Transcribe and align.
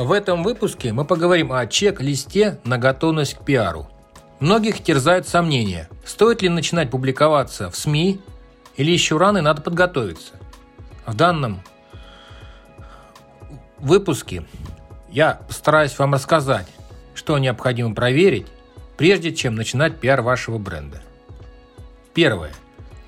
В 0.00 0.12
этом 0.12 0.42
выпуске 0.42 0.94
мы 0.94 1.04
поговорим 1.04 1.52
о 1.52 1.66
чек-листе 1.66 2.58
на 2.64 2.78
готовность 2.78 3.34
к 3.34 3.44
пиару. 3.44 3.86
Многих 4.38 4.82
терзают 4.82 5.28
сомнения, 5.28 5.90
стоит 6.06 6.40
ли 6.40 6.48
начинать 6.48 6.90
публиковаться 6.90 7.68
в 7.68 7.76
СМИ 7.76 8.18
или 8.78 8.90
еще 8.92 9.18
рано 9.18 9.38
и 9.38 9.42
надо 9.42 9.60
подготовиться. 9.60 10.32
В 11.04 11.14
данном 11.14 11.60
выпуске 13.76 14.44
я 15.10 15.42
постараюсь 15.46 15.98
вам 15.98 16.14
рассказать, 16.14 16.68
что 17.14 17.36
необходимо 17.36 17.94
проверить, 17.94 18.46
прежде 18.96 19.34
чем 19.34 19.54
начинать 19.54 20.00
пиар 20.00 20.22
вашего 20.22 20.56
бренда. 20.56 21.02
Первое. 22.14 22.52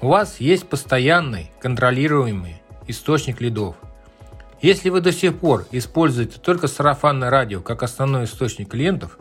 У 0.03 0.09
вас 0.09 0.41
есть 0.41 0.69
постоянный, 0.69 1.53
контролируемый 1.59 2.61
источник 2.87 3.41
лидов– 3.41 3.77
если 4.63 4.91
вы 4.91 5.01
до 5.01 5.13
сих 5.13 5.37
пор 5.37 5.67
используете 5.73 6.39
только 6.39 6.69
сарафанное 6.69 7.31
радио 7.31 7.61
как 7.61 7.83
основной 7.83 8.25
источник 8.25 8.71
клиентов, 8.71 9.19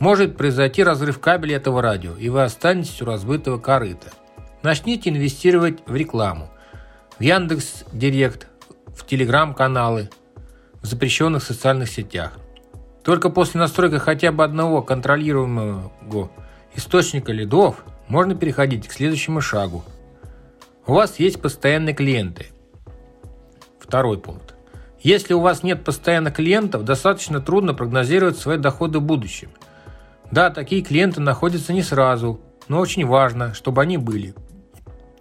может 0.00 0.36
произойти 0.36 0.82
разрыв 0.82 1.20
кабеля 1.20 1.56
этого 1.56 1.80
радио, 1.80 2.16
и 2.16 2.28
вы 2.28 2.42
останетесь 2.42 3.00
у 3.00 3.06
разбытого 3.06 3.58
корыта. 3.58 4.12
Начните 4.62 5.10
инвестировать 5.10 5.78
в 5.86 5.94
рекламу, 5.94 6.50
в 7.16 7.22
Яндекс 7.22 7.84
Директ, 7.92 8.48
в 8.88 9.06
Телеграм-каналы, 9.06 10.10
в 10.82 10.86
запрещенных 10.86 11.44
социальных 11.44 11.88
сетях. 11.88 12.32
Только 13.04 13.30
после 13.30 13.60
настройки 13.60 13.98
хотя 13.98 14.32
бы 14.32 14.42
одного 14.42 14.82
контролируемого 14.82 16.30
источника 16.74 17.30
лидов 17.30 17.84
можно 18.08 18.34
переходить 18.34 18.88
к 18.88 18.92
следующему 18.92 19.40
шагу. 19.40 19.84
У 20.88 20.94
вас 20.94 21.20
есть 21.20 21.40
постоянные 21.40 21.94
клиенты. 21.94 22.46
Второй 23.78 24.18
пункт. 24.18 24.55
Если 25.06 25.34
у 25.34 25.40
вас 25.40 25.62
нет 25.62 25.84
постоянных 25.84 26.34
клиентов, 26.34 26.82
достаточно 26.82 27.40
трудно 27.40 27.74
прогнозировать 27.74 28.38
свои 28.38 28.58
доходы 28.58 28.98
в 28.98 29.02
будущем. 29.02 29.50
Да, 30.32 30.50
такие 30.50 30.82
клиенты 30.82 31.20
находятся 31.20 31.72
не 31.72 31.82
сразу, 31.82 32.40
но 32.66 32.80
очень 32.80 33.06
важно, 33.06 33.54
чтобы 33.54 33.82
они 33.82 33.98
были. 33.98 34.34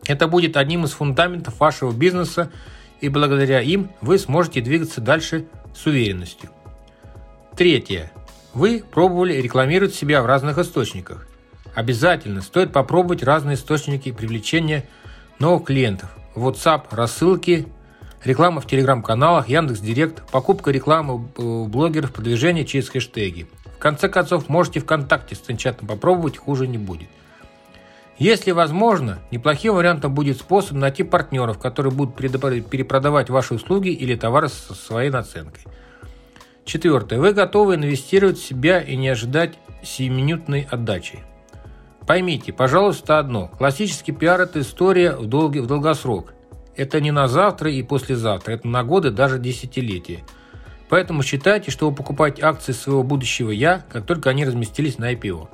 Это 0.07 0.27
будет 0.27 0.57
одним 0.57 0.85
из 0.85 0.93
фундаментов 0.93 1.59
вашего 1.59 1.91
бизнеса, 1.91 2.51
и 2.99 3.09
благодаря 3.09 3.61
им 3.61 3.91
вы 4.01 4.17
сможете 4.17 4.59
двигаться 4.59 5.01
дальше 5.01 5.45
с 5.75 5.85
уверенностью. 5.85 6.49
Третье. 7.55 8.11
Вы 8.55 8.83
пробовали 8.91 9.35
рекламировать 9.35 9.93
себя 9.93 10.23
в 10.23 10.25
разных 10.25 10.57
источниках. 10.57 11.27
Обязательно 11.75 12.41
стоит 12.41 12.73
попробовать 12.73 13.21
разные 13.21 13.53
источники 13.53 14.11
привлечения 14.11 14.85
новых 15.37 15.65
клиентов. 15.65 16.09
WhatsApp, 16.33 16.85
рассылки, 16.89 17.67
реклама 18.25 18.61
в 18.61 18.67
телеграм-каналах, 18.67 19.47
Яндекс 19.47 19.79
Директ, 19.79 20.23
покупка 20.31 20.71
рекламы 20.71 21.27
у 21.37 21.65
блогеров, 21.65 22.11
продвижение 22.13 22.65
через 22.65 22.89
хэштеги. 22.89 23.47
В 23.75 23.79
конце 23.79 24.09
концов, 24.09 24.49
можете 24.49 24.79
ВКонтакте 24.79 25.35
с 25.35 25.39
Тенчатом 25.39 25.87
попробовать, 25.87 26.37
хуже 26.37 26.67
не 26.67 26.77
будет. 26.77 27.09
Если 28.17 28.51
возможно, 28.51 29.19
неплохим 29.31 29.75
вариантом 29.75 30.13
будет 30.13 30.37
способ 30.37 30.77
найти 30.77 31.03
партнеров, 31.03 31.59
которые 31.59 31.91
будут 31.91 32.15
перепродавать 32.15 33.29
ваши 33.29 33.55
услуги 33.55 33.89
или 33.89 34.15
товары 34.15 34.47
со 34.47 34.73
своей 34.73 35.09
наценкой. 35.09 35.63
Четвертое. 36.63 37.19
Вы 37.19 37.33
готовы 37.33 37.75
инвестировать 37.75 38.37
в 38.37 38.45
себя 38.45 38.79
и 38.79 38.95
не 38.95 39.09
ожидать 39.09 39.55
сиюминутной 39.83 40.67
отдачи. 40.71 41.19
Поймите, 42.07 42.53
пожалуйста, 42.53 43.19
одно. 43.19 43.49
Классический 43.49 44.11
пиар– 44.11 44.41
это 44.41 44.61
история 44.61 45.15
в, 45.15 45.25
долгий, 45.25 45.59
в 45.59 45.67
долгосрок. 45.67 46.33
Это 46.75 46.99
не 46.99 47.11
на 47.11 47.27
завтра 47.27 47.71
и 47.71 47.81
послезавтра, 47.83 48.53
это 48.53 48.67
на 48.67 48.83
годы, 48.83 49.09
даже 49.09 49.39
десятилетия. 49.39 50.23
Поэтому 50.89 51.23
считайте, 51.23 51.71
что 51.71 51.89
вы 51.89 51.95
покупаете 51.95 52.43
акции 52.43 52.73
своего 52.73 53.01
будущего 53.01 53.49
«я», 53.49 53.83
как 53.89 54.05
только 54.05 54.29
они 54.29 54.45
разместились 54.45 54.97
на 54.97 55.13
IPO. 55.13 55.47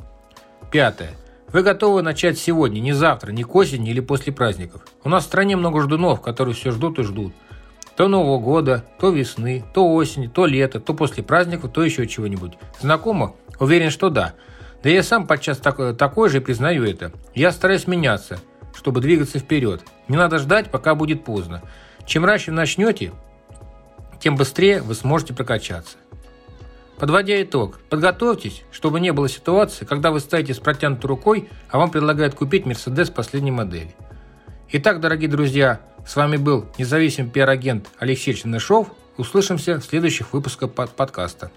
Пятое. 0.71 1.11
Вы 1.53 1.63
готовы 1.63 2.01
начать 2.01 2.39
сегодня, 2.39 2.79
не 2.79 2.93
завтра, 2.93 3.31
не 3.31 3.43
к 3.43 3.53
осени 3.55 3.91
или 3.91 3.99
после 3.99 4.33
праздников. 4.33 4.85
У 5.03 5.09
нас 5.09 5.23
в 5.23 5.27
стране 5.27 5.55
много 5.55 5.81
ждунов, 5.81 6.21
которые 6.21 6.55
все 6.55 6.71
ждут 6.71 6.97
и 6.99 7.03
ждут. 7.03 7.33
То 7.95 8.07
Нового 8.07 8.39
года, 8.39 8.83
то 8.99 9.09
весны, 9.09 9.63
то 9.73 9.93
осени, 9.93 10.27
то 10.27 10.45
лета, 10.45 10.79
то 10.79 10.93
после 10.93 11.23
праздников, 11.23 11.71
то 11.71 11.83
еще 11.83 12.07
чего-нибудь. 12.07 12.53
Знакомо? 12.79 13.35
Уверен, 13.59 13.91
что 13.91 14.09
да. 14.09 14.33
Да 14.81 14.89
я 14.89 15.03
сам 15.03 15.27
подчас 15.27 15.57
такой, 15.57 15.93
такой 15.93 16.29
же 16.29 16.37
и 16.37 16.41
признаю 16.41 16.83
это. 16.83 17.11
Я 17.35 17.51
стараюсь 17.51 17.85
меняться– 17.85 18.39
чтобы 18.75 19.01
двигаться 19.01 19.39
вперед. 19.39 19.83
Не 20.07 20.17
надо 20.17 20.39
ждать, 20.39 20.71
пока 20.71 20.95
будет 20.95 21.23
поздно. 21.23 21.61
Чем 22.05 22.25
раньше 22.25 22.51
начнете, 22.51 23.11
тем 24.19 24.35
быстрее 24.35 24.81
вы 24.81 24.93
сможете 24.95 25.33
прокачаться. 25.33 25.97
Подводя 26.97 27.41
итог, 27.41 27.79
подготовьтесь, 27.89 28.61
чтобы 28.71 28.99
не 28.99 29.11
было 29.11 29.27
ситуации, 29.27 29.85
когда 29.85 30.11
вы 30.11 30.19
стоите 30.19 30.53
с 30.53 30.59
протянутой 30.59 31.07
рукой, 31.07 31.49
а 31.69 31.79
вам 31.79 31.89
предлагают 31.89 32.35
купить 32.35 32.65
Mercedes 32.65 33.11
последней 33.11 33.49
модели. 33.49 33.95
Итак, 34.71 34.99
дорогие 34.99 35.29
друзья, 35.29 35.81
с 36.05 36.15
вами 36.15 36.37
был 36.37 36.67
независимый 36.77 37.31
пиар-агент 37.31 37.87
Алексей 37.97 38.33
Чернышов. 38.33 38.89
Услышимся 39.17 39.79
в 39.79 39.83
следующих 39.83 40.31
выпусках 40.31 40.71
подкаста. 40.71 41.51